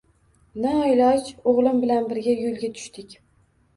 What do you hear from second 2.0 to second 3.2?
birga yoʻlga tushdik.